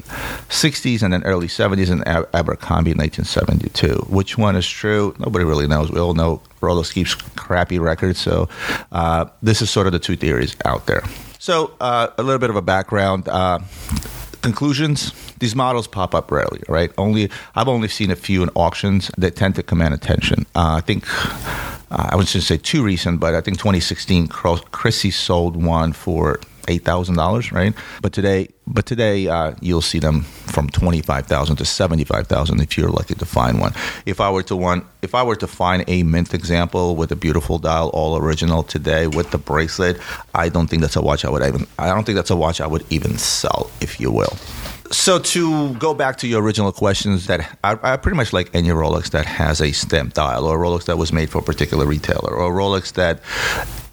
60s 0.49 1.01
and 1.01 1.13
then 1.13 1.23
early 1.23 1.47
70s 1.47 1.91
in 1.91 2.03
Abercrombie 2.07 2.91
in 2.91 2.97
1972. 2.97 4.05
Which 4.09 4.37
one 4.37 4.55
is 4.55 4.62
true? 4.67 5.15
Nobody 5.19 5.45
really 5.45 5.67
knows. 5.67 5.91
We 5.91 5.99
all 5.99 6.13
know 6.13 6.41
Rolex 6.61 6.93
keeps 6.93 7.15
crappy 7.15 7.79
records, 7.79 8.19
so 8.19 8.49
uh, 8.91 9.25
this 9.41 9.61
is 9.61 9.69
sort 9.69 9.87
of 9.87 9.93
the 9.93 9.99
two 9.99 10.15
theories 10.15 10.55
out 10.65 10.85
there. 10.85 11.03
So, 11.39 11.73
uh, 11.81 12.07
a 12.17 12.23
little 12.23 12.39
bit 12.39 12.49
of 12.49 12.55
a 12.55 12.61
background. 12.61 13.27
Uh, 13.27 13.59
conclusions 14.41 15.13
these 15.39 15.55
models 15.55 15.87
pop 15.87 16.13
up 16.13 16.29
rarely 16.29 16.61
right 16.67 16.91
only 16.97 17.29
i've 17.55 17.69
only 17.69 17.87
seen 17.87 18.11
a 18.11 18.15
few 18.15 18.43
in 18.43 18.49
auctions 18.55 19.09
that 19.17 19.37
tend 19.37 19.55
to 19.55 19.63
command 19.63 19.93
attention 19.93 20.45
uh, 20.53 20.75
i 20.75 20.81
think 20.81 21.05
uh, 21.91 22.09
i 22.11 22.15
was 22.17 22.25
going 22.25 22.41
to 22.41 22.41
say 22.41 22.57
too 22.57 22.83
recent 22.83 23.21
but 23.21 23.33
i 23.33 23.39
think 23.39 23.57
2016 23.57 24.27
Christie's 24.27 25.15
sold 25.15 25.55
one 25.55 25.93
for 25.93 26.41
eight 26.67 26.83
thousand 26.83 27.15
dollars, 27.15 27.51
right? 27.51 27.73
But 28.01 28.13
today, 28.13 28.49
but 28.67 28.85
today 28.85 29.27
uh, 29.27 29.53
you'll 29.61 29.81
see 29.81 29.99
them 29.99 30.21
from 30.21 30.69
twenty 30.69 31.01
five 31.01 31.27
thousand 31.27 31.57
to 31.57 31.65
seventy 31.65 32.03
five 32.03 32.27
thousand 32.27 32.61
if 32.61 32.77
you're 32.77 32.89
lucky 32.89 33.15
to 33.15 33.25
find 33.25 33.59
one. 33.59 33.73
If 34.05 34.19
I 34.21 34.29
were 34.29 34.43
to 34.43 34.55
one, 34.55 34.85
if 35.01 35.15
I 35.15 35.23
were 35.23 35.35
to 35.37 35.47
find 35.47 35.83
a 35.87 36.03
mint 36.03 36.33
example 36.33 36.95
with 36.95 37.11
a 37.11 37.15
beautiful 37.15 37.59
dial, 37.59 37.89
all 37.89 38.17
original 38.17 38.63
today 38.63 39.07
with 39.07 39.31
the 39.31 39.37
bracelet, 39.37 39.99
I 40.33 40.49
don't 40.49 40.67
think 40.67 40.81
that's 40.81 40.95
a 40.95 41.01
watch 41.01 41.25
I 41.25 41.29
would 41.29 41.43
even. 41.43 41.67
I 41.77 41.87
don't 41.87 42.05
think 42.05 42.15
that's 42.15 42.31
a 42.31 42.35
watch 42.35 42.61
I 42.61 42.67
would 42.67 42.85
even 42.89 43.17
sell, 43.17 43.69
if 43.81 43.99
you 43.99 44.11
will. 44.11 44.37
So 44.91 45.17
to 45.17 45.73
go 45.75 45.95
back 45.95 46.17
to 46.17 46.27
your 46.27 46.43
original 46.43 46.71
questions, 46.71 47.25
that 47.25 47.57
I, 47.63 47.77
I, 47.81 47.97
pretty 47.97 48.15
much 48.15 48.31
like 48.31 48.53
any 48.53 48.69
Rolex 48.69 49.09
that 49.09 49.25
has 49.25 49.59
a 49.59 49.71
stamp 49.71 50.13
dial, 50.13 50.45
or 50.45 50.63
a 50.63 50.67
Rolex 50.67 50.85
that 50.85 50.97
was 50.99 51.11
made 51.11 51.31
for 51.31 51.39
a 51.39 51.41
particular 51.41 51.85
retailer, 51.87 52.31
or 52.31 52.51
a 52.51 52.55
Rolex 52.55 52.93
that 52.93 53.19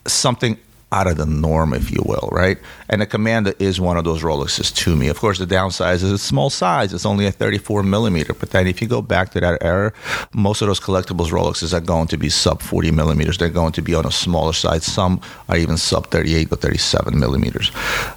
something 0.06 0.58
out 0.92 1.06
of 1.06 1.16
the 1.16 1.26
norm, 1.26 1.72
if 1.72 1.90
you 1.90 2.02
will, 2.04 2.28
right? 2.32 2.58
And 2.88 3.00
the 3.00 3.06
Commando 3.06 3.52
is 3.58 3.80
one 3.80 3.96
of 3.96 4.04
those 4.04 4.22
Rolexes 4.22 4.74
to 4.76 4.96
me. 4.96 5.08
Of 5.08 5.18
course, 5.18 5.38
the 5.38 5.46
downside 5.46 5.94
is 5.94 6.02
it's 6.02 6.22
small 6.22 6.50
size. 6.50 6.92
It's 6.92 7.06
only 7.06 7.26
a 7.26 7.32
34 7.32 7.82
millimeter. 7.84 8.34
But 8.34 8.50
then 8.50 8.66
if 8.66 8.82
you 8.82 8.88
go 8.88 9.00
back 9.00 9.30
to 9.30 9.40
that 9.40 9.62
era, 9.62 9.92
most 10.32 10.62
of 10.62 10.68
those 10.68 10.80
collectibles 10.80 11.30
Rolexes 11.30 11.72
are 11.72 11.80
going 11.80 12.08
to 12.08 12.16
be 12.16 12.28
sub 12.28 12.60
40 12.60 12.90
millimeters. 12.90 13.38
They're 13.38 13.48
going 13.48 13.72
to 13.72 13.82
be 13.82 13.94
on 13.94 14.04
a 14.04 14.10
smaller 14.10 14.52
side. 14.52 14.82
Some 14.82 15.20
are 15.48 15.56
even 15.56 15.76
sub 15.76 16.08
38 16.10 16.52
or 16.52 16.56
37 16.56 17.18
millimeters. 17.18 17.70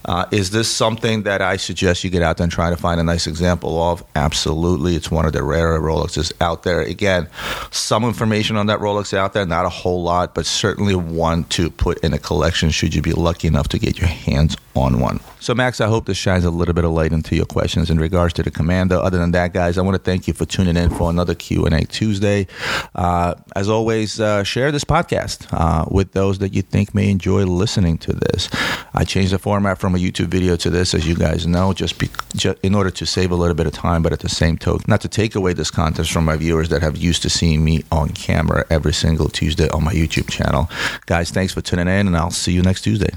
Uh, 0.06 0.26
is 0.32 0.50
this 0.50 0.70
something 0.70 1.24
that 1.24 1.42
I 1.42 1.58
suggest 1.58 2.04
you 2.04 2.10
get 2.10 2.24
out 2.24 2.38
there 2.38 2.46
and 2.46 2.52
try 2.52 2.72
to 2.72 2.78
find 2.78 3.00
a 3.00 3.04
nice 3.04 3.28
example 3.28 3.82
of? 3.82 4.04
Absolutely. 4.16 4.96
It's 4.96 5.12
one 5.12 5.26
of 5.26 5.34
the 5.34 5.44
rarer 5.44 5.80
Rolexes 5.80 6.34
out 6.42 6.64
there. 6.64 6.82
Again, 6.82 7.28
some 7.70 8.04
information 8.04 8.58
on 8.58 8.66
that 8.66 8.80
Rolex 8.80 9.14
out 9.14 9.34
there, 9.34 9.46
not 9.46 9.66
a 9.66 9.70
whole 9.70 10.02
lot, 10.02 10.34
but 10.34 10.48
certainly 10.48 10.96
one 10.96 11.44
to 11.46 11.70
put 11.70 12.00
in 12.04 12.14
a 12.14 12.20
collection 12.20 12.63
should 12.72 12.96
you 12.96 13.02
be 13.02 13.14
lucky 13.14 13.48
enough 13.48 13.68
to 13.70 13.80
get 13.80 13.98
your 13.98 14.10
hands 14.10 14.56
on 14.76 15.00
one. 15.00 15.20
So, 15.40 15.54
Max, 15.54 15.82
I 15.82 15.88
hope 15.88 16.06
this 16.06 16.18
shines 16.18 16.46
a 16.46 16.50
little 16.50 16.74
bit 16.74 16.86
of 16.86 16.92
light 16.92 17.12
into 17.12 17.36
your 17.36 17.46
questions 17.46 17.90
in 17.90 17.98
regards 18.00 18.34
to 18.36 18.44
the 18.44 18.52
Commando. 18.52 19.00
Other 19.02 19.18
than 19.18 19.32
that, 19.32 19.54
guys, 19.54 19.78
I 19.78 19.82
want 19.82 19.96
to 19.96 20.02
thank 20.02 20.28
you 20.28 20.34
for 20.34 20.46
tuning 20.46 20.78
in 20.78 20.90
for 20.90 21.10
another 21.10 21.36
Q 21.36 21.66
and 21.66 21.76
A 21.76 21.86
Tuesday. 21.86 22.48
Uh, 22.96 23.36
as 23.56 23.68
always, 23.70 24.20
uh, 24.20 24.44
share 24.44 24.72
this 24.72 24.86
podcast 24.86 25.48
uh, 25.52 25.86
with 25.92 26.14
those 26.14 26.40
that 26.40 26.54
you 26.54 26.62
think 26.62 26.96
may 26.96 27.10
enjoy 27.10 27.44
listening 27.44 27.98
to 28.00 28.14
this. 28.14 28.50
I 28.94 29.04
changed 29.04 29.34
the 29.34 29.40
format 29.40 29.80
from 29.80 29.96
a 29.96 29.98
YouTube 29.98 30.28
video 30.28 30.56
to 30.56 30.70
this, 30.70 30.94
as 30.94 31.08
you 31.08 31.16
guys 31.16 31.46
know, 31.46 31.74
just, 31.74 32.00
be, 32.00 32.10
just 32.36 32.58
in 32.64 32.74
order 32.74 32.92
to 32.92 33.06
save 33.06 33.32
a 33.32 33.36
little 33.36 33.56
bit 33.56 33.68
of 33.68 33.74
time, 33.74 34.02
but 34.02 34.14
at 34.14 34.20
the 34.20 34.30
same 34.30 34.58
token, 34.58 34.86
not 34.88 35.02
to 35.02 35.10
take 35.10 35.36
away 35.36 35.54
this 35.54 35.72
content 35.72 36.08
from 36.08 36.26
my 36.26 36.38
viewers 36.38 36.70
that 36.70 36.82
have 36.82 36.96
used 36.96 37.22
to 37.24 37.30
seeing 37.30 37.64
me 37.64 37.84
on 37.92 38.10
camera 38.10 38.66
every 38.70 38.94
single 38.94 39.30
Tuesday 39.30 39.68
on 39.70 39.84
my 39.84 39.94
YouTube 39.94 40.30
channel. 40.30 40.70
Guys, 41.06 41.32
thanks 41.32 41.54
for 41.54 41.62
tuning 41.62 41.88
in, 41.88 42.08
and 42.08 42.16
I'll 42.16 42.32
see 42.32 42.54
you 42.54 42.62
next 42.62 42.82
Tuesday. 42.84 43.10